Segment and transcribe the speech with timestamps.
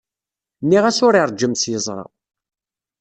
[0.63, 2.05] Nniɣ-as ur iṛejjem s yeẓra.